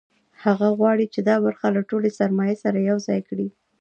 [0.43, 3.47] هغه غواړي چې دا برخه له ټولې سرمایې سره یوځای کړي